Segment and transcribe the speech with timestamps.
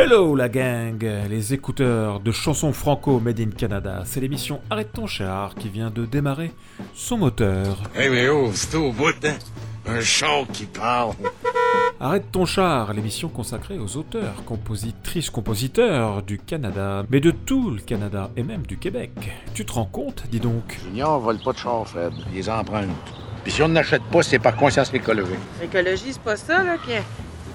[0.00, 4.02] Hello la gang, les écouteurs de chansons franco made in Canada.
[4.04, 6.52] C'est l'émission Arrête ton char qui vient de démarrer
[6.94, 7.82] son moteur.
[7.98, 9.34] Eh mais oh, c'est au bout, hein?
[9.88, 11.14] Un char qui parle.
[11.98, 17.80] Arrête ton char, l'émission consacrée aux auteurs, compositrices, compositeurs du Canada, mais de tout le
[17.80, 19.10] Canada et même du Québec.
[19.52, 20.78] Tu te rends compte, dis donc?
[20.84, 22.12] Junior vole pas de char, Fred.
[22.30, 22.86] Il les emprunte.
[23.42, 25.40] Puis si on n'achète pas, c'est par conscience écologique.
[25.60, 26.92] L'écologie, c'est pas ça, là, qui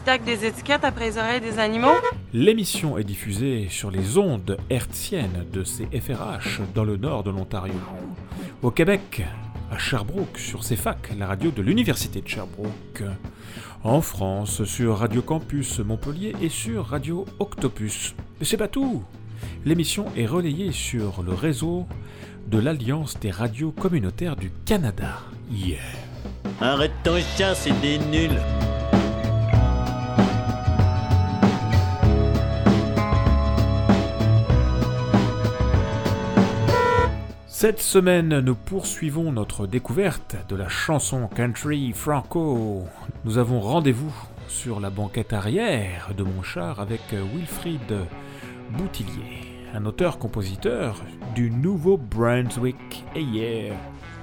[0.03, 1.93] tac des étiquettes après les oreilles des animaux?
[2.33, 7.73] L'émission est diffusée sur les ondes hertziennes de CFRH dans le nord de l'Ontario.
[8.61, 9.23] Au Québec,
[9.71, 13.03] à Sherbrooke, sur CFAC, la radio de l'Université de Sherbrooke.
[13.83, 18.15] En France, sur Radio Campus Montpellier et sur Radio Octopus.
[18.39, 19.03] Mais c'est pas tout
[19.65, 21.85] L'émission est relayée sur le réseau
[22.47, 25.19] de l'Alliance des radios communautaires du Canada.
[25.51, 25.79] Yeah
[26.61, 28.39] Arrête ton chat, c'est des nuls.
[37.63, 42.83] Cette semaine, nous poursuivons notre découverte de la chanson country franco.
[43.23, 44.13] Nous avons rendez-vous
[44.49, 47.99] sur la banquette arrière de mon char avec Wilfried
[48.71, 51.01] Boutillier, un auteur-compositeur
[51.35, 53.05] du Nouveau-Brunswick.
[53.15, 53.71] Et.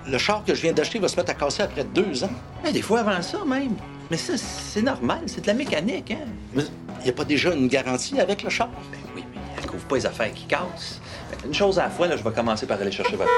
[0.07, 2.33] Le char que je viens d'acheter va se mettre à casser après deux ans.
[2.71, 3.75] Des fois avant ça même.
[4.11, 6.29] Mais ça, c'est normal, c'est de la mécanique, hein?
[6.55, 8.69] Il n'y a pas déjà une garantie avec le char?
[8.93, 11.01] Ben oui, mais elle couvre pas les affaires qui cassent.
[11.45, 13.31] Une chose à la fois, je vais commencer par aller chercher votre.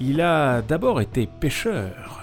[0.00, 2.22] Il a d'abord été pêcheur,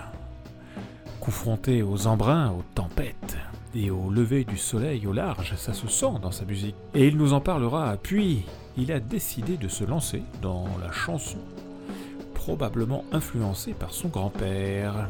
[1.20, 3.38] confronté aux embruns, aux tempêtes
[3.76, 6.76] et au lever du soleil au large, ça se sent dans sa musique.
[6.96, 7.96] Et il nous en parlera.
[8.02, 8.46] Puis,
[8.78, 11.38] il a décidé de se lancer dans la chanson,
[12.34, 15.10] probablement influencé par son grand-père.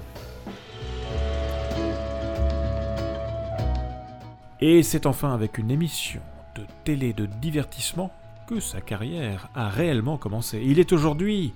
[4.59, 6.21] Et c'est enfin avec une émission
[6.55, 8.11] de télé de divertissement
[8.47, 10.61] que sa carrière a réellement commencé.
[10.65, 11.53] Il est aujourd'hui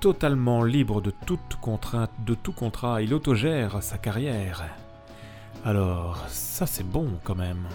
[0.00, 3.02] totalement libre de toute contrainte, de tout contrat.
[3.02, 4.62] Il autogère sa carrière.
[5.64, 7.66] Alors, ça c'est bon quand même.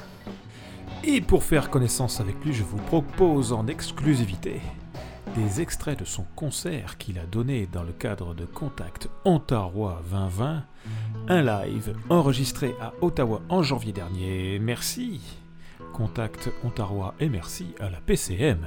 [1.03, 4.61] Et pour faire connaissance avec lui, je vous propose en exclusivité
[5.35, 10.63] des extraits de son concert qu'il a donné dans le cadre de Contact Ontario 2020,
[11.27, 14.59] un live enregistré à Ottawa en janvier dernier.
[14.59, 15.44] Merci.
[15.95, 18.57] Contact Ontario et merci à la PCM.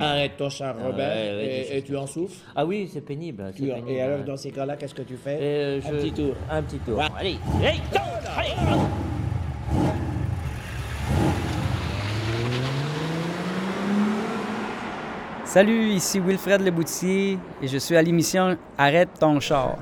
[0.00, 2.34] Arrête ton char, Ah, Robert, ouais, et, tu en souffres.
[2.54, 3.52] Ah oui, c'est pénible.
[3.88, 5.38] et alors, dans ces cas-là, qu'est-ce que tu fais?
[5.40, 6.34] Euh, Un petit tour.
[6.50, 7.00] Un petit tour.
[7.16, 7.38] Allez.
[15.44, 19.78] Salut, ici Wilfred Leboutier et je suis à l'émission Arrête ton char.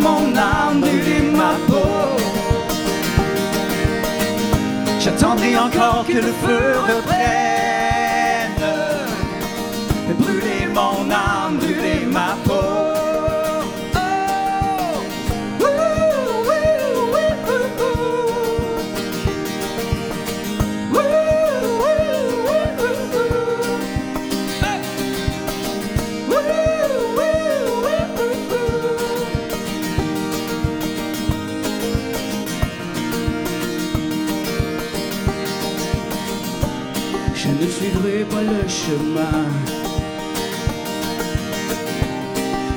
[0.00, 2.14] Mon âme, brûler ma peau.
[5.00, 7.73] J'attendrai encore que le feu reprenne.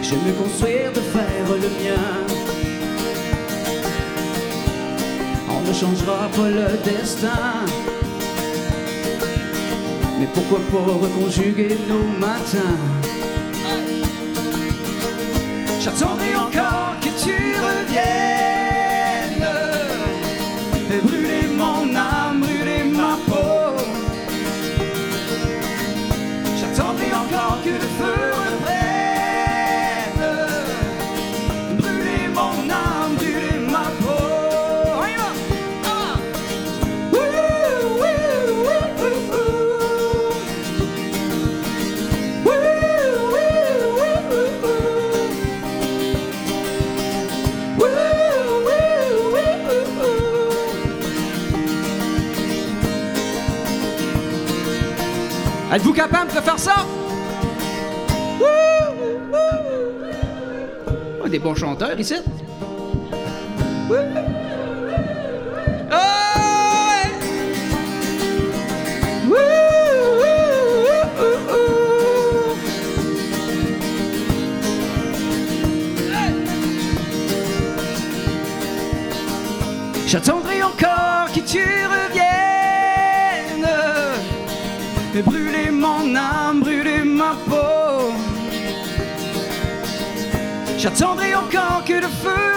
[0.02, 2.08] Je me construire de faire le mien.
[5.50, 7.66] On ne changera pas le destin.
[10.20, 12.78] Mais pourquoi pas reconjuguer nos matins?
[15.82, 16.67] J'attendrai encore
[55.78, 56.74] Êtes-vous capable de faire ça?
[61.24, 62.16] Oh, des bons chanteurs ici.
[80.08, 81.60] J'attendrai encore que tu
[85.22, 88.12] brûler mon âme, brûler ma peau.
[90.78, 92.57] J'attendrai encore que le feu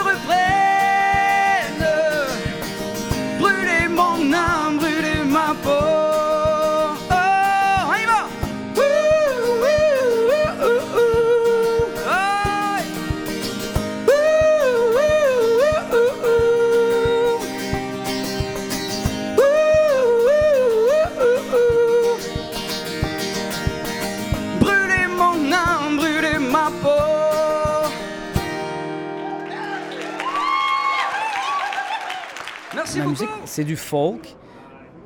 [33.51, 34.33] c'est du folk,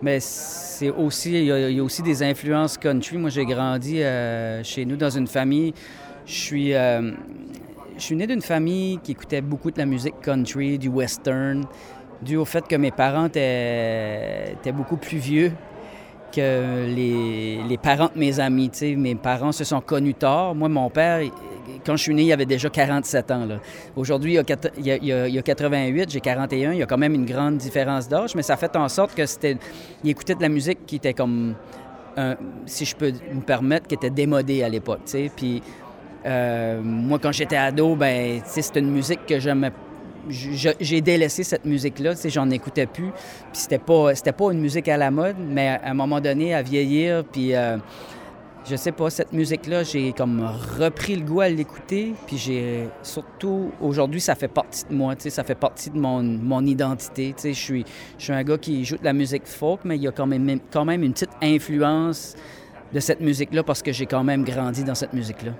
[0.03, 3.17] mais c'est aussi, il y, a, aussi des influences country.
[3.17, 5.73] Moi, j'ai grandi euh, chez nous dans une famille.
[6.27, 7.11] Je suis, euh,
[7.97, 11.65] je suis né d'une famille qui écoutait beaucoup de la musique country, du western,
[12.21, 15.51] dû au fait que mes parents étaient beaucoup plus vieux
[16.41, 18.71] les, les parents de mes amis.
[18.97, 20.55] Mes parents se sont connus tard.
[20.55, 21.21] Moi, mon père,
[21.85, 23.47] quand je suis né, il avait déjà 47 ans.
[23.95, 24.43] Aujourd'hui, il, a
[24.77, 26.71] il a- il y a- il y a 88, j'ai 41.
[26.73, 29.25] Il y a quand même une grande différence d'âge, mais ça fait en sorte que
[29.25, 29.57] c'était...
[30.03, 31.55] Il écoutait de la musique qui était comme,
[32.17, 32.35] un-
[32.65, 35.01] si je peux me permettre, qui était démodée à l'époque.
[35.35, 35.61] Puis
[36.25, 39.71] euh, moi, quand j'étais ado, ben, c'était une musique que j'aimais
[40.29, 43.11] j'ai délaissé cette musique-là, tu sais, j'en écoutais plus.
[43.11, 46.61] Puis c'était pas, pas une musique à la mode, mais à un moment donné, à
[46.61, 47.77] vieillir, puis euh,
[48.67, 50.47] je sais pas, cette musique-là, j'ai comme
[50.79, 55.23] repris le goût à l'écouter, puis j'ai surtout, aujourd'hui, ça fait partie de moi, tu
[55.23, 57.85] sais, ça fait partie de mon, mon identité, tu sais, je suis,
[58.17, 60.27] je suis un gars qui joue de la musique folk, mais il y a quand
[60.27, 62.35] même, quand même une petite influence
[62.93, 65.51] de cette musique-là parce que j'ai quand même grandi dans cette musique-là.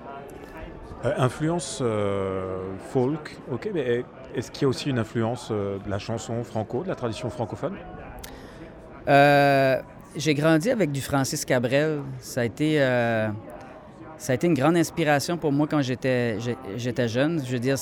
[1.06, 4.04] Euh, influence euh, folk, ok, mais
[4.34, 7.30] est-ce qu'il y a aussi une influence euh, de la chanson franco, de la tradition
[7.30, 7.74] francophone?
[10.16, 12.00] J'ai grandi avec du Francis Cabrel.
[12.18, 12.78] Ça a été,
[14.16, 16.38] ça a été une grande inspiration pour moi quand j'étais,
[16.76, 17.44] j'étais jeune.
[17.44, 17.76] Je veux dire,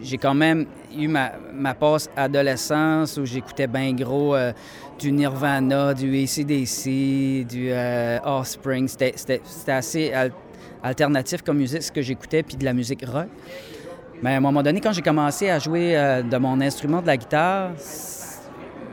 [0.00, 0.64] j'ai quand même
[0.96, 4.34] eu ma, ma passe adolescence où j'écoutais bien gros
[4.98, 7.70] du Nirvana, du ACDC, du
[8.24, 8.88] Offspring.
[8.88, 10.14] C'était, assez
[10.82, 13.28] alternatif comme musique, ce que j'écoutais, puis de la musique rock.
[14.22, 17.06] Mais à un moment donné, quand j'ai commencé à jouer euh, de mon instrument de
[17.06, 17.70] la guitare,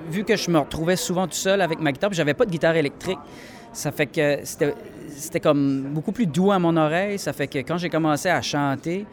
[0.09, 2.51] vu que je me retrouvais souvent tout seul avec ma guitare, puis j'avais pas de
[2.51, 3.19] guitare électrique,
[3.73, 7.19] ça fait que c'était, comme beaucoup plus doux à mon oreille.
[7.19, 9.05] Ça fait que quand j'ai commencé à chanter,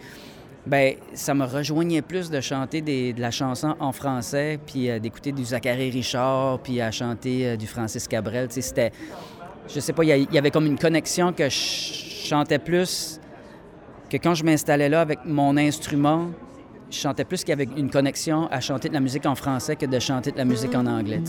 [0.67, 4.99] ben ça me rejoignait plus de chanter des- de la chanson en français, puis euh,
[4.99, 8.47] d'écouter du Zachary Richard, puis à chanter euh, du Francis Cabrel.
[8.51, 8.93] C'était,
[9.69, 13.21] je sais pas, il y y avait comme une connexion que je chantais plus
[14.11, 16.31] que quand je m'installais là avec mon instrument,
[16.91, 19.99] je chantais plus avait une connexion à chanter de la musique en français que de
[19.99, 21.23] chanter de la musique en anglais.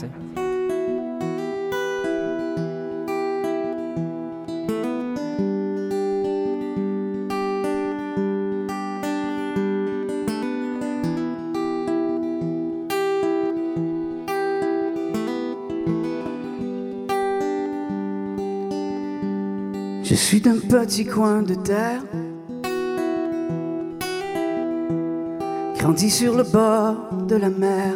[20.78, 22.02] Petit coin de terre,
[25.78, 26.98] grandi sur le bord
[27.30, 27.94] de la mer.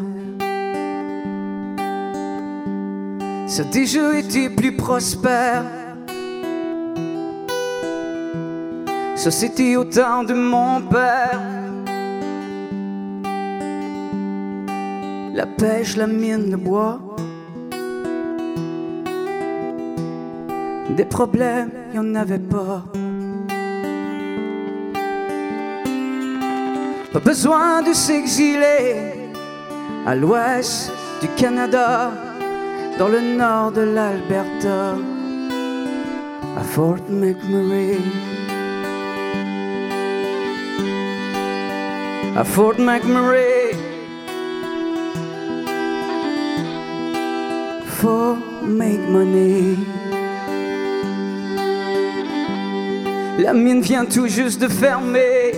[3.48, 5.66] Ça déjà été plus prospère?
[9.18, 11.42] Ça c'était au temps de mon père.
[15.34, 17.02] La pêche, la mine, le bois.
[20.96, 22.84] Des problèmes, y en avait pas.
[27.14, 29.14] Pas besoin de s'exiler
[30.06, 30.92] à l'ouest
[31.22, 32.12] du Canada,
[32.98, 34.96] dans le nord de l'Alberta,
[36.58, 37.98] à Fort McMurray.
[42.36, 43.76] À Fort McMurray.
[48.02, 49.76] For make money.
[53.42, 55.54] La mine vient tout juste de fermer.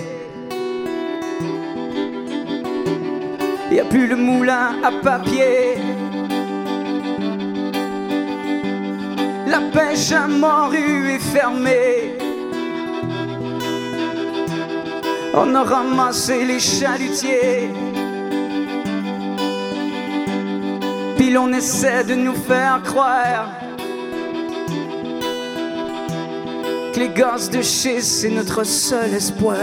[3.72, 5.78] Y a plus le moulin à papier.
[9.48, 12.18] La pêche à morue est fermée.
[15.34, 17.68] On a ramassé les chalutiers.
[21.16, 23.48] Puis l'on essaie de nous faire croire
[26.92, 29.56] que les gosses de chez c'est notre seul espoir.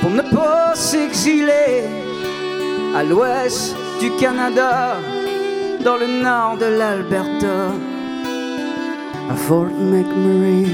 [0.00, 1.84] Pour ne pas s'exiler
[2.94, 4.96] à l'ouest du Canada,
[5.84, 7.72] dans le nord de l'Alberta,
[9.30, 10.66] à Fort McMurray.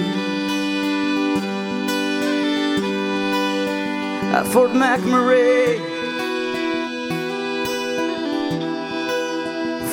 [4.34, 5.80] À Fort McMurray.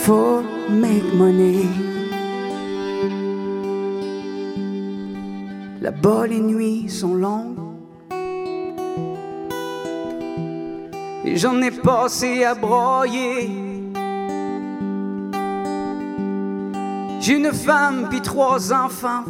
[0.05, 1.92] For make
[6.27, 7.57] les nuits sont longues.
[11.25, 13.49] Et j'en ai passé à broyer.
[17.21, 19.23] J'ai une femme puis trois enfants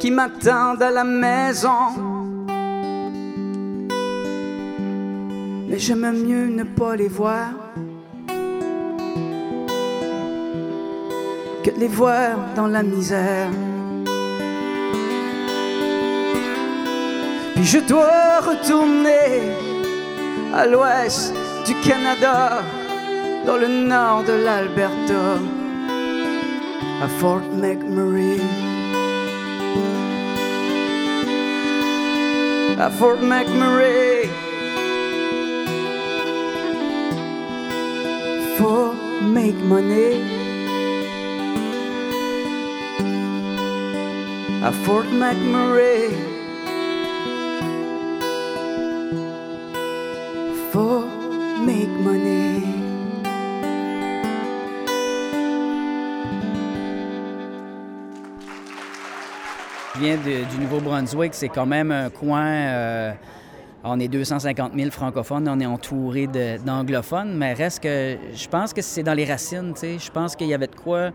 [0.00, 1.68] qui m'attendent à la maison.
[5.68, 7.67] Mais j'aime mieux ne pas les voir
[11.62, 13.50] que de les voir dans la misère.
[17.54, 19.52] Puis je dois retourner
[20.54, 21.34] à l'ouest
[21.66, 22.62] du Canada,
[23.46, 25.38] dans le nord de l'Alberta,
[27.02, 28.40] à Fort McMurray.
[32.78, 34.28] À Fort McMurray.
[38.56, 40.37] For make money.
[44.62, 46.10] À Fort McMurray.
[50.72, 51.04] For
[51.64, 52.62] make money.
[59.94, 62.46] Je viens du Nouveau-Brunswick, c'est quand même un coin.
[62.46, 63.12] euh,
[63.84, 66.26] on est 250 000 francophones, on est entouré
[66.64, 69.98] d'anglophones, mais reste que je pense que c'est dans les racines, tu sais.
[69.98, 71.10] Je pense qu'il y avait de quoi,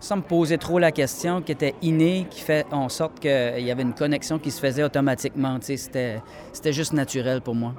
[0.00, 3.30] sans me poser trop la question, qui était inné, qui fait en sorte qu'il
[3.64, 6.20] y avait une connexion qui se faisait automatiquement, tu sais.
[6.52, 7.74] C'était- juste naturel pour moi.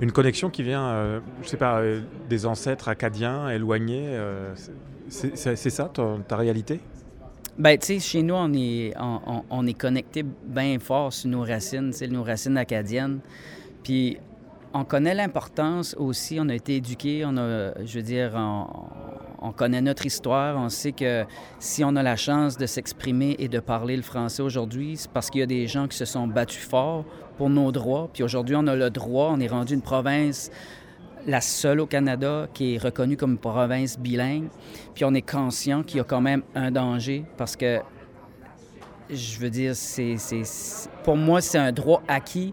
[0.00, 4.08] Une connexion qui vient, euh, je sais pas, euh, des ancêtres acadiens éloignés.
[4.08, 4.54] euh,
[5.08, 6.80] c'est- ça ton- ta réalité?
[7.58, 8.92] Ben, tu sais, chez nous, on est,
[9.50, 13.20] on, est connecté bien fort sur nos racines, tu sais, nos racines acadiennes.
[13.86, 14.18] Puis,
[14.74, 18.66] on connaît l'importance aussi, on a été éduqués, on a, je veux dire, on,
[19.40, 21.24] on connaît notre histoire, on sait que
[21.60, 25.30] si on a la chance de s'exprimer et de parler le français aujourd'hui, c'est parce
[25.30, 27.04] qu'il y a des gens qui se sont battus fort
[27.38, 28.10] pour nos droits.
[28.12, 30.50] Puis aujourd'hui, on a le droit, on est rendu une province
[31.28, 34.48] la seule au Canada qui est reconnue comme province bilingue.
[34.96, 37.78] Puis on est conscient qu'il y a quand même un danger parce que,
[39.10, 40.16] je veux dire, c'est-
[41.04, 42.52] pour moi, c'est un droit acquis,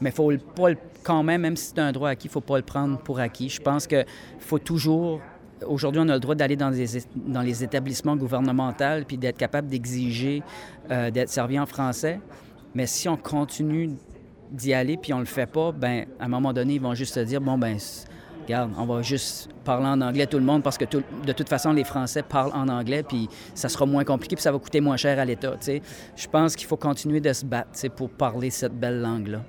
[0.00, 2.56] mais faut pas le- quand même, même si c'est un droit acquis, il faut pas
[2.56, 3.48] le prendre pour acquis.
[3.48, 4.04] Je pense qu'il
[4.38, 5.20] faut toujours...
[5.66, 10.42] Aujourd'hui, on a le droit d'aller dans, les établissements gouvernementaux puis d'être capable d'exiger
[10.90, 12.20] euh, d'être servi en français.
[12.74, 13.90] Mais si on continue
[14.52, 17.14] d'y aller puis on le fait pas, ben à un moment donné, ils vont juste
[17.14, 17.76] se dire bon ben
[18.44, 21.72] regarde, on va juste parler en anglais tout le monde parce que de toute façon
[21.72, 24.96] les Français parlent en anglais puis ça sera moins compliqué puis ça va coûter moins
[24.96, 25.54] cher à l'État.
[26.16, 29.42] Je pense qu'il faut continuer de se battre, pour parler cette belle langue là.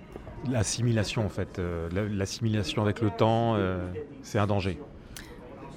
[0.47, 1.59] L'assimilation, en fait.
[1.59, 3.87] euh, la- L'assimilation avec le temps, euh,
[4.23, 4.77] c'est un danger.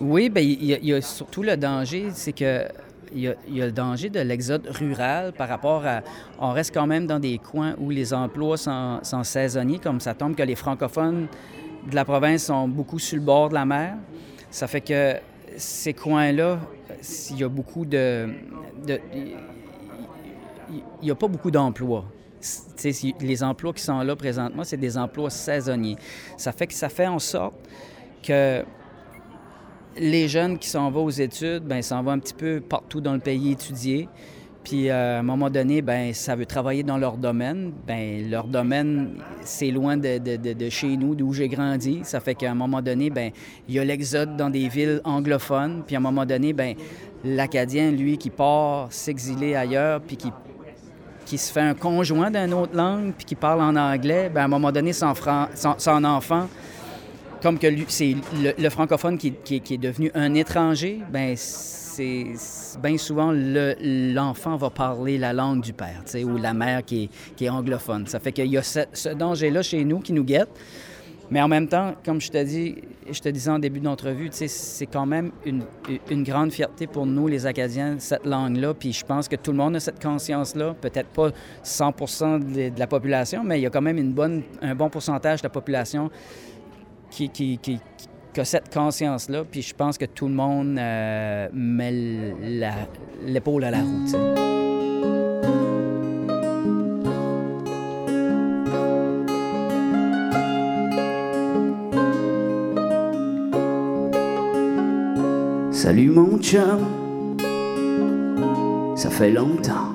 [0.01, 2.65] Oui, bien, il y, a- surtout le danger, c'est que
[3.15, 6.01] il y, a, le danger de l'exode rural par rapport à...
[6.39, 10.15] On reste quand même dans des coins où les emplois sont, sont saisonniers, comme ça
[10.15, 11.27] tombe que les francophones
[11.91, 13.97] de la province sont beaucoup sur le bord de la mer.
[14.51, 15.17] Ça fait que
[15.59, 16.59] ces coins-là,
[17.33, 18.29] il y a beaucoup de...
[18.87, 19.01] de-
[20.71, 22.07] il n'y a pas beaucoup d'emplois.
[23.21, 25.97] Les emplois qui sont là présentement, c'est des emplois saisonniers.
[26.37, 27.55] Ça fait que ça fait en sorte
[28.23, 28.65] que
[29.97, 33.13] les jeunes qui s'en vont aux études, ben s'en vont un petit peu partout dans
[33.13, 34.09] le pays étudier.
[34.65, 37.73] Puis euh, à un moment donné, ben ça veut travailler dans leur domaine.
[37.87, 42.01] Ben leur domaine, c'est loin de, de- de- de chez nous, d'où j'ai grandi.
[42.05, 43.33] Ça fait qu'à un moment donné, ben
[43.69, 45.83] il y a l'exode dans des villes anglophones.
[45.87, 46.75] Puis à un moment donné, ben
[47.25, 50.31] l'Acadien, lui, qui part s'exiler ailleurs, puis qui
[51.33, 54.45] qui se fait un conjoint d'une autre langue, puis qui parle en anglais, ben à
[54.45, 55.49] un moment donné, son, fran-
[56.05, 56.47] enfant,
[57.43, 62.27] comme que c'est le, francophone qui, qui- est devenu un étranger, ben c'est
[62.83, 63.75] bien souvent le-
[64.13, 67.09] l'enfant va parler la langue du père, ou la mère qui
[67.41, 68.07] est, anglophone.
[68.07, 70.51] Ça fait qu'il y a ce danger-là chez nous qui nous guette.
[71.33, 76.25] Mais en même temps, comme je te disais en début d'entrevue, c'est quand même une,
[76.25, 78.75] grande fierté pour nous, les Acadiens, cette langue-là.
[78.75, 80.75] Puis je pense que tout le monde a cette conscience-là.
[80.79, 81.31] Peut-être pas
[81.63, 81.91] 100
[82.39, 84.15] de, de la population, mais il y a quand même
[84.61, 86.11] un bon pourcentage de la population
[87.11, 87.81] qui,
[88.37, 89.45] a cette conscience-là.
[89.51, 91.93] Puis je pense que tout le monde euh, met
[93.25, 94.05] l'épaule à la roue.
[94.05, 94.62] tu
[105.85, 106.79] Salut mon chum,
[108.95, 109.91] ça fait longtemps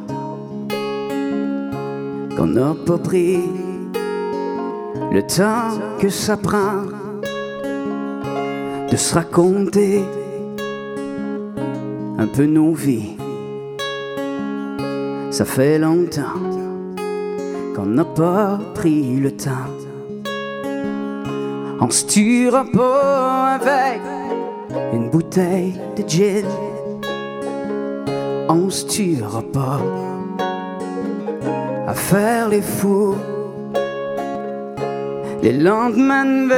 [2.36, 3.40] qu'on n'a pas pris
[5.14, 6.84] le temps que ça prend
[8.92, 10.04] de se raconter
[12.18, 13.16] un peu nos vies.
[15.32, 16.38] Ça fait longtemps
[17.74, 19.72] qu'on n'a pas pris le temps.
[21.80, 24.02] On se tuera pas avec
[24.98, 26.46] une bouteille de gin.
[28.50, 29.82] On se tuera pas
[31.86, 33.16] à faire les fous.
[35.44, 36.52] Les lendemains de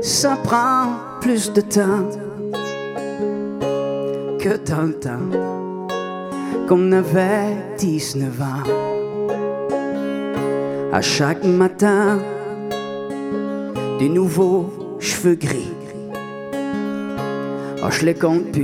[0.00, 0.86] ça prend
[1.20, 2.08] plus de temps
[4.42, 5.28] que dans le temps
[6.68, 8.64] qu'on avait 19 ans.
[10.92, 12.18] À chaque matin,
[13.98, 15.73] des nouveaux cheveux gris.
[17.86, 18.56] Oh, je les compte.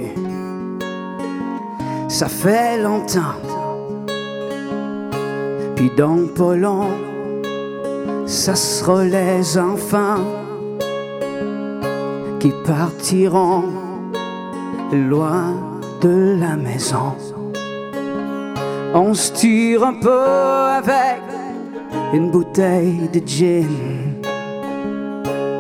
[2.09, 3.37] Ça fait longtemps.
[5.77, 6.89] Puis dans pas long,
[8.25, 10.25] ça sera les enfants
[12.39, 13.65] qui partiront
[14.91, 15.55] loin
[16.01, 17.15] de la maison.
[18.95, 21.21] On se tuera pas avec
[22.15, 23.69] une bouteille de gin.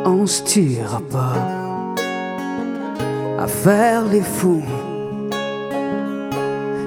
[0.06, 1.59] On se tuera pas
[3.40, 4.62] à faire les fous.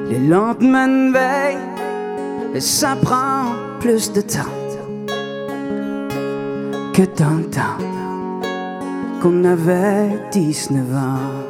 [0.10, 3.46] Les lendemains de veille, ça prend
[3.80, 4.54] plus de temps
[6.94, 7.42] que temps
[9.20, 11.43] qu'on avait 19 ans.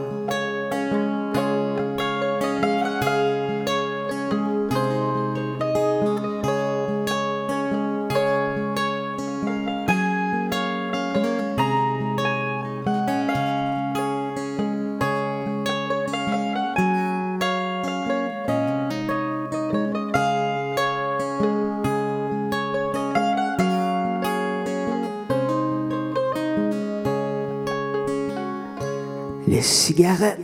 [29.64, 30.40] Cigarettes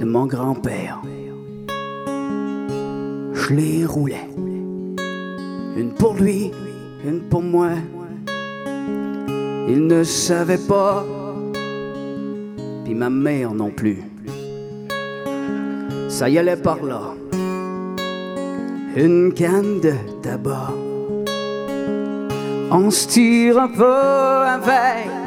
[0.00, 1.00] de mon grand-père.
[3.34, 4.28] Je les roulais.
[5.76, 6.52] Une pour lui,
[7.04, 7.70] une pour moi.
[9.68, 11.04] Il ne savait pas,
[12.84, 13.98] puis ma mère non plus.
[16.08, 17.14] Ça y allait par là.
[18.96, 20.72] Une canne de tabac.
[22.70, 25.19] On se tire un peu avec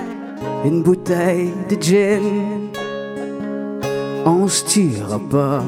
[0.65, 2.69] une bouteille de gin.
[4.25, 5.63] On se tuera pas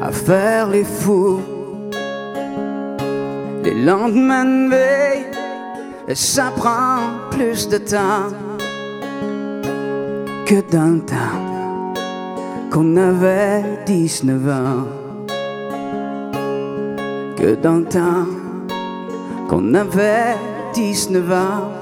[0.00, 1.40] à faire les fous.
[3.64, 5.26] Les lendemains de veille,
[6.14, 6.98] ça prend
[7.30, 8.28] plus de temps
[10.46, 11.38] que dans le temps
[12.70, 14.86] qu'on avait 19 ans.
[17.36, 18.26] Que dans le temps
[19.48, 20.36] qu'on avait
[20.74, 21.81] 19 ans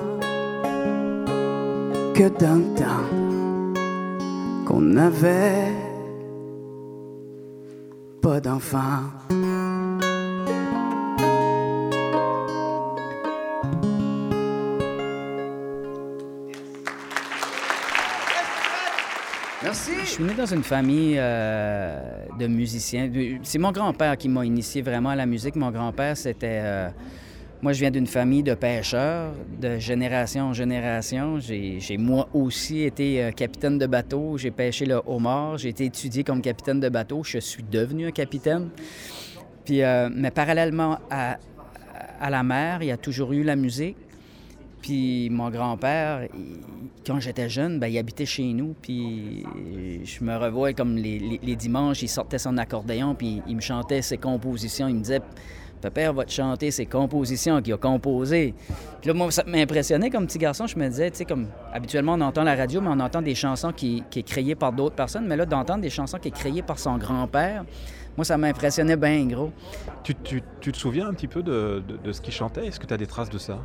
[2.15, 3.05] que le temps
[4.67, 5.73] qu'on avait
[8.23, 9.05] pas d'enfants.
[19.63, 19.93] Merci.
[20.03, 23.11] Je suis né dans une famille euh, de musiciens.
[23.43, 25.57] C'est mon grand-père qui m'a initié vraiment à la musique.
[25.57, 26.61] Mon grand-père, c'était...
[26.63, 26.91] euh,
[27.63, 31.39] moi, je viens d'une famille de pêcheurs, de génération en génération.
[31.41, 34.39] J'ai moi aussi été euh, capitaine de bateau.
[34.39, 35.59] J'ai pêché le homard.
[35.59, 37.23] J'ai été étudié comme capitaine de bateau.
[37.23, 38.71] Je suis devenu un capitaine.
[39.67, 41.37] Puis, euh, mais parallèlement à,
[42.31, 43.97] la mer, il y a toujours eu la musique.
[44.81, 46.29] Puis mon grand-père,
[47.07, 48.75] quand j'étais jeune, ben, il habitait chez nous.
[48.81, 49.45] Puis
[50.05, 53.61] je me revois comme les, les- les dimanches, il sortait son accordéon, puis il me
[53.61, 54.89] chantait ses compositions.
[54.89, 55.21] Il me disait
[55.81, 58.55] Pépère va te chanter ses compositions qu'il a composées.
[59.01, 60.67] Puis là, moi, ça m'impressionnait comme petit garçon.
[60.67, 63.35] Je me disais, tu sais, comme habituellement, on entend la radio, mais on entend des
[63.35, 65.27] chansons qui, qui est créées par d'autres personnes.
[65.27, 67.65] Mais là, d'entendre des chansons qui est créées par son grand-père,
[68.17, 69.51] moi, ça m'impressionnait bien gros.
[70.03, 72.67] Tu, tu- tu te souviens un petit peu de, de- de ce qu'il chantait?
[72.67, 73.59] Est-ce que tu as des traces de ça?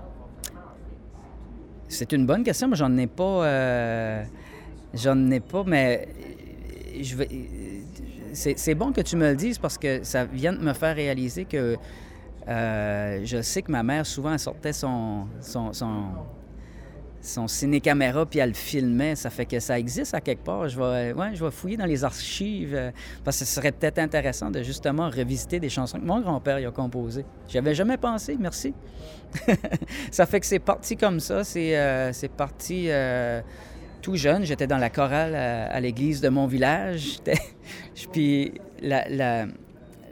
[1.87, 3.45] C'est une bonne question, mais j'en ai pas.
[3.45, 4.23] euh,
[4.93, 6.07] J'en ai pas, mais
[7.01, 7.27] je vais.
[8.33, 10.95] C'est c'est bon que tu me le dises parce que ça vient de me faire
[10.95, 11.75] réaliser que
[12.47, 16.03] euh, je sais que ma mère, souvent, elle sortait son, son, son,
[17.21, 19.15] son ciné-caméra puis elle le filmait.
[19.15, 20.67] Ça fait que ça existe à quelque part.
[20.67, 22.91] Je vais, ouais, je fouiller dans les archives euh,
[23.23, 26.71] parce que ce serait peut-être intéressant de justement revisiter des chansons que mon grand-père a
[26.71, 27.25] composées.
[27.47, 28.73] J'y avais jamais pensé, merci.
[30.11, 31.43] ça fait que c'est parti comme ça.
[31.43, 32.89] C'est euh, parti
[34.03, 34.43] tout jeune.
[34.43, 37.17] J'étais dans la chorale à, l'église de mon village.
[38.11, 39.47] Puis la-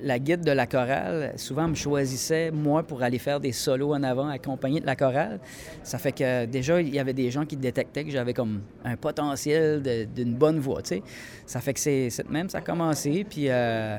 [0.04, 4.04] la guide de la chorale, souvent, me choisissait, moi, pour aller faire des solos en
[4.04, 5.40] avant, accompagné de la chorale.
[5.82, 8.98] Ça fait que déjà, il y avait des gens qui détectaient que j'avais comme un
[8.98, 9.82] potentiel
[10.14, 11.02] d'une bonne voix, tu.
[11.46, 13.26] Ça fait que c'est même, ça a commencé.
[13.30, 13.98] Puis euh,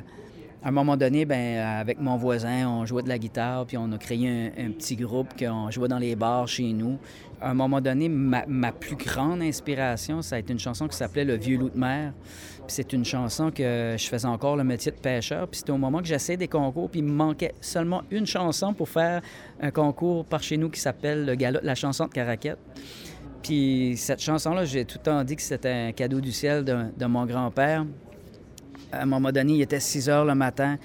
[0.62, 3.90] à un moment donné, ben, avec mon voisin, on jouait de la guitare, puis on
[3.92, 6.98] a créé un, un petit groupe qu'on jouait dans les bars chez nous.
[7.40, 10.96] À un moment donné, ma, ma plus grande inspiration, ça a été une chanson qui
[10.96, 12.12] s'appelait Le vieux loup de mer.
[12.66, 15.46] C'est une chanson que je faisais encore le métier de pêcheur.
[15.48, 18.72] Puis c'était au moment que j'essayais des concours, puis il me manquait seulement une chanson
[18.72, 19.20] pour faire
[19.60, 22.58] un concours par chez nous qui s'appelle la chanson de Caraquette.
[23.42, 27.06] Puis cette chanson-là, j'ai tout le temps dit que c'était un cadeau du ciel de,
[27.06, 27.84] mon grand-père.
[28.90, 30.78] À un moment donné, il était 6 heures le matin.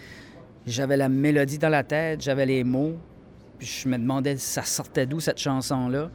[0.68, 2.98] J'avais la mélodie dans la tête, j'avais les mots.
[3.58, 6.12] Puis je me demandais ça sortait d'où cette chanson-là?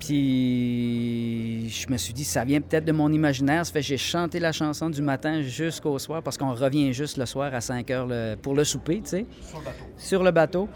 [0.00, 3.64] Puis je me suis dit, ça vient peut-être de mon imaginaire.
[3.66, 7.16] Ça fait que j'ai chanté la chanson du matin jusqu'au soir parce qu'on revient juste
[7.16, 9.26] le soir à 5 heures le- pour le souper, tu sais.
[9.42, 9.84] Sur le bateau.
[9.96, 10.68] Sur le bateau.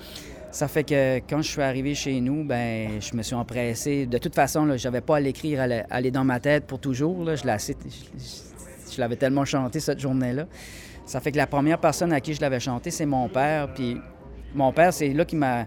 [0.52, 4.06] Ça fait que quand je suis arrivé chez nous, ben je me suis empressé.
[4.06, 5.62] De toute façon, là, j'avais pas à l'écrire,
[6.06, 7.24] est dans ma tête pour toujours.
[7.24, 7.36] Là.
[7.36, 10.46] Je je- je l'avais tellement chanté cette journée-là.
[11.06, 13.72] Ça fait que la première personne à qui je l'avais chanté, c'est mon père.
[13.72, 13.96] Puis
[14.54, 15.66] mon père, c'est là qui m'a.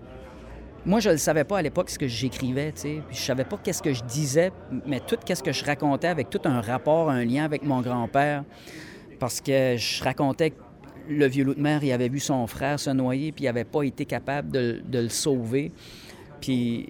[0.86, 3.02] Moi, je ne savais pas à l'époque ce que j'écrivais, tu sais.
[3.08, 4.52] Puis je savais pas qu'est-ce que je disais,
[4.86, 8.43] mais tout qu'est-ce que je racontais avec tout un rapport, un lien avec mon grand-père.
[9.17, 10.62] Parce que je racontais que
[11.08, 13.63] le vieux loup de mer, il avait vu son frère se noyer, puis il n'avait
[13.63, 15.72] pas été capable de, le sauver.
[16.41, 16.89] Puis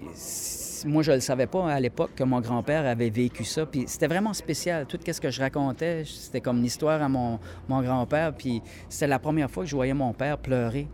[0.86, 3.64] moi, je ne le savais pas à l'époque que mon grand-père avait vécu ça.
[3.64, 4.86] Puis c'était vraiment spécial.
[4.86, 8.34] Tout ce que je racontais, c'était comme l'histoire à mon, mon grand-père.
[8.34, 10.88] Puis c'était la première fois que je voyais mon père pleurer.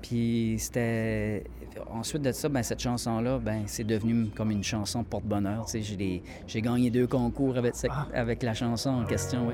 [0.00, 1.42] Puis c'était...
[1.90, 5.66] Ensuite de ça, ben, cette chanson-là, ben, c'est devenu comme une chanson porte-bonheur.
[6.46, 9.48] J'ai gagné deux concours avec, cette- avec la chanson en question.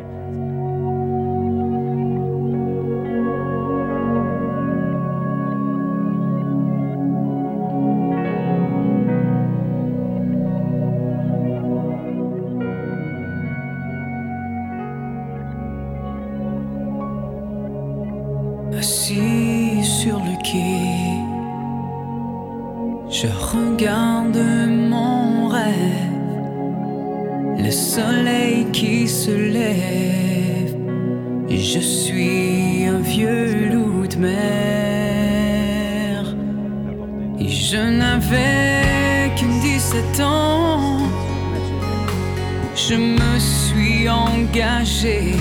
[42.88, 45.35] Je me suis engagé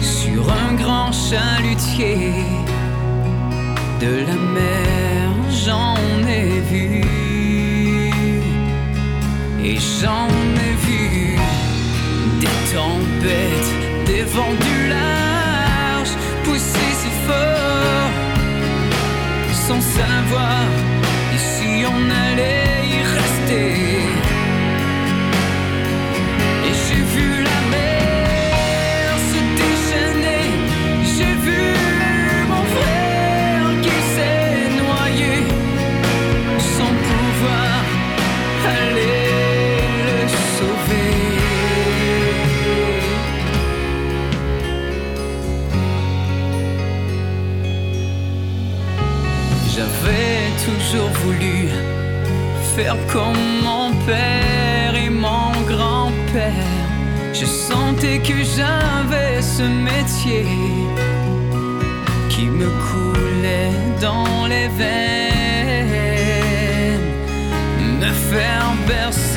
[0.00, 2.32] sur un grand chalutier.
[4.00, 5.28] De la mer,
[5.64, 7.02] j'en ai vu.
[9.62, 10.28] Et j'en
[10.66, 11.36] ai vu
[12.40, 13.72] des tempêtes,
[14.06, 16.12] des vents du large
[16.44, 18.10] pousser si fort.
[19.66, 20.64] Sans savoir
[21.36, 23.97] si on allait y rester.
[51.28, 51.68] Voulu
[52.74, 56.86] faire comme mon père et mon grand-père.
[57.32, 60.46] Je sentais que j'avais ce métier
[62.32, 65.08] qui me coulait dans les veines.
[68.00, 69.27] Me faire bercer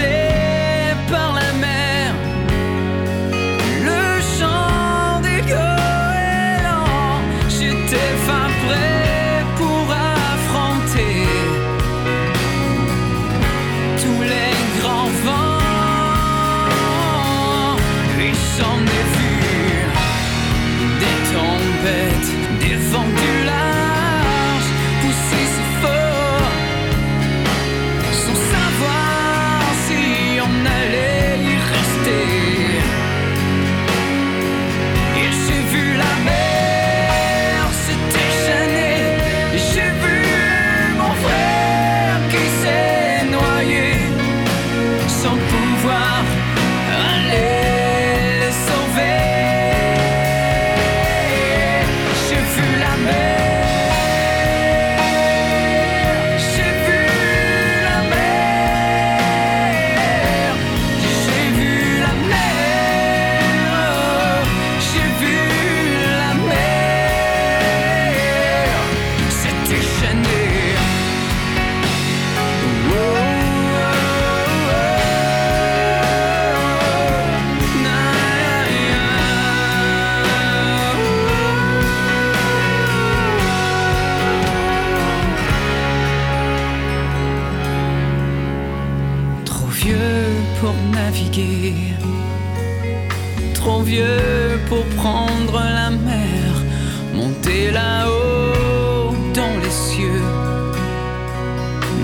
[97.73, 100.23] là-haut dans les cieux,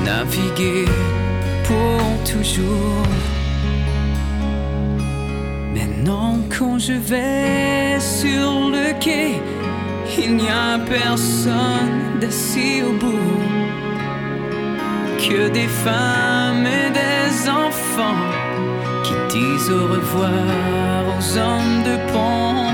[0.06, 0.86] naviguer
[1.66, 2.02] pour
[2.32, 3.08] toujours.
[5.74, 9.42] Maintenant quand je vais sur le quai,
[10.18, 13.58] il n'y a personne d'assis au bout
[15.20, 18.24] que des femmes et des enfants
[19.04, 22.67] qui disent au revoir aux hommes de pont.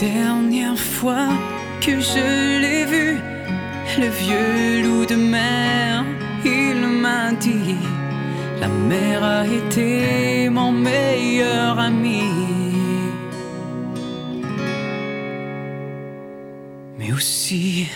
[0.00, 1.28] Dernière fois
[1.80, 3.18] que je l'ai vu,
[3.98, 6.04] le vieux loup de mer,
[6.44, 7.76] il m'a dit,
[8.60, 12.22] la mer a été mon meilleur ami.
[16.98, 17.88] Mais aussi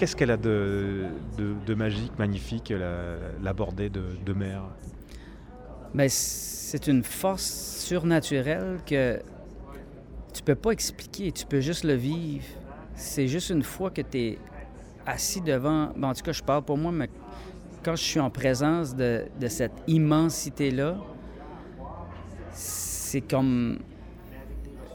[0.00, 2.72] Qu'est-ce qu'elle a de, de, magique, magnifique,
[3.42, 4.62] la, bordée de, de mer?
[5.92, 9.20] Ben, c'est une force surnaturelle que
[10.32, 12.46] tu peux pas expliquer, tu peux juste le vivre.
[12.94, 14.38] C'est juste une fois que tu es
[15.04, 17.10] assis devant, ben, en tout cas je parle pour moi, mais
[17.84, 20.96] quand je suis en présence de, de cette immensité-là,
[22.52, 23.80] c'est comme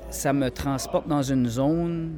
[0.10, 2.18] ça me transporte dans une zone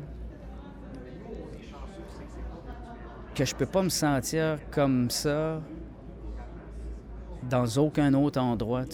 [3.37, 5.61] que je peux pas me sentir comme ça
[7.47, 8.85] dans aucun autre endroit.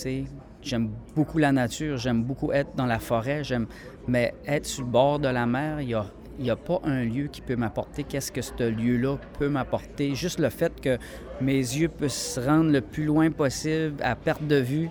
[0.62, 3.68] J'aime beaucoup la nature, j'aime beaucoup être dans la forêt, j'aime
[4.06, 6.06] mais être sur le bord de la mer, il a
[6.40, 10.14] n'y a pas un lieu qui peut m'apporter qu'est-ce que ce lieu-là peut m'apporter.
[10.14, 10.98] Juste le fait que
[11.40, 14.90] mes yeux puissent se rendre le plus loin possible à perte de vue,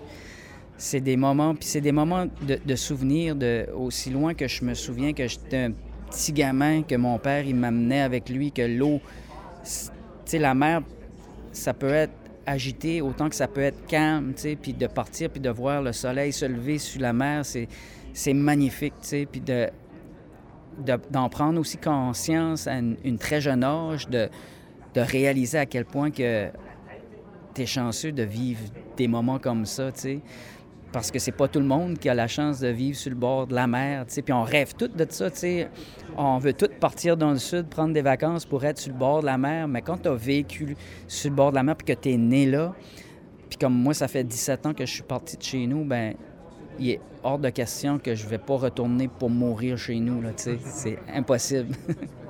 [0.77, 4.65] c'est des moments, puis c'est des moments de, de souvenirs, de, aussi loin que je
[4.65, 5.71] me souviens que j'étais un
[6.09, 8.99] petit gamin, que mon père, il m'amenait avec lui, que l'eau,
[10.33, 10.81] la mer,
[11.51, 12.13] ça peut être
[12.45, 16.33] agité autant que ça peut être calme, puis de partir, puis de voir le soleil
[16.33, 18.93] se lever sur la mer, c'est, magnifique,
[19.31, 19.69] puis de
[21.11, 24.27] d'en prendre aussi conscience à une, une très jeune âge, de,
[24.95, 26.49] de, réaliser à quel point que
[27.53, 28.61] tu es chanceux de vivre
[28.97, 30.19] des moments comme ça, tu sais.
[30.93, 33.17] Parce que c'est pas tout le monde qui a la chance de vivre sur le
[33.17, 34.21] bord de la mer, tu sais.
[34.21, 35.69] Puis on rêve tout de ça, tu sais.
[36.15, 39.21] On veut tous partir dans le sud, prendre des vacances pour être sur le bord
[39.21, 39.67] de la mer.
[39.67, 40.77] Mais quand tu as vécu
[41.07, 42.75] sur le bord de la mer puis que tu es né là,
[43.49, 46.13] puis comme moi, ça fait 17 ans que je suis parti de chez nous, ben
[46.79, 50.21] il est hors de question que je vais pas retourner pour mourir chez nous.
[50.35, 51.75] C'est impossible.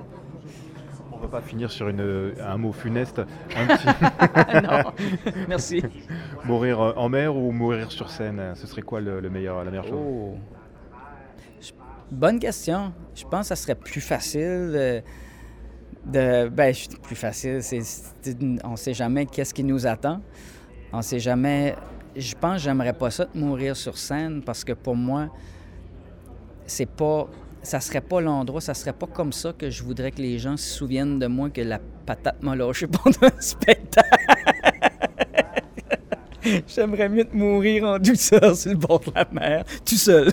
[1.24, 3.22] On va pas finir sur une, un mot funeste.
[3.56, 4.62] Un petit...
[4.62, 4.92] non,
[5.48, 5.82] merci.
[6.44, 9.86] Mourir en mer ou mourir sur scène, ce serait quoi le, le meilleur, la meilleure
[9.86, 9.98] chose?
[9.98, 10.34] Oh.
[12.10, 12.92] Bonne question.
[13.14, 15.02] Je pense que ça serait plus facile de...
[16.04, 17.60] de ben, plus facile,
[18.62, 20.20] on sait jamais qu'est-ce qui nous attend.
[20.92, 21.74] On sait jamais
[22.16, 25.28] je pense que j'aimerais pas ça de mourir sur scène parce que pour moi,
[26.66, 27.28] c'est pas.
[27.64, 30.58] Ça serait pas l'endroit, ça serait pas comme ça que je voudrais que les gens
[30.58, 34.06] se souviennent de moi que la patate m'a lâché pendant un spectacle.
[36.68, 40.30] J'aimerais mieux de mourir en douceur sur le bord de la mer, tout seul.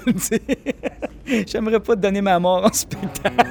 [1.48, 3.34] J'aimerais pas te donner ma mort en spectacle.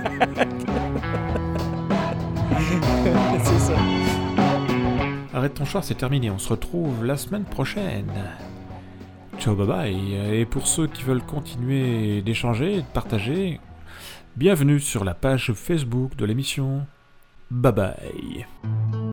[5.32, 6.30] Arrête ton char, c'est terminé.
[6.30, 8.12] On se retrouve la semaine prochaine.
[9.38, 9.96] Ciao, bye bye.
[10.34, 13.58] Et pour ceux qui veulent continuer d'échanger de partager,
[14.36, 16.86] bienvenue sur la page Facebook de l'émission.
[17.50, 18.46] Bye bye.